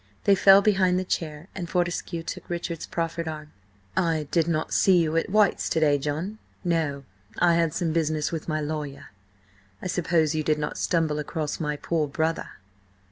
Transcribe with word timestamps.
They 0.23 0.33
fell 0.33 0.63
behind 0.63 0.97
the 0.97 1.03
chair, 1.03 1.47
and 1.53 1.69
Fortescue 1.69 2.23
took 2.23 2.49
Richard's 2.49 2.87
proffered 2.87 3.27
arm. 3.27 3.51
"I 3.95 4.27
did 4.31 4.47
not 4.47 4.73
see 4.73 4.97
you 4.97 5.15
at 5.15 5.29
White's 5.29 5.69
to 5.69 5.79
day, 5.79 5.99
John?" 5.99 6.39
"No. 6.63 7.03
I 7.37 7.53
had 7.53 7.71
some 7.75 7.91
business 7.93 8.31
with 8.31 8.47
my 8.49 8.61
lawyer. 8.61 9.09
I 9.79 9.85
suppose 9.85 10.33
you 10.33 10.41
did 10.41 10.57
not 10.57 10.79
stumble 10.79 11.19
across 11.19 11.59
my 11.59 11.75
poor 11.77 12.07
brother?" 12.07 12.49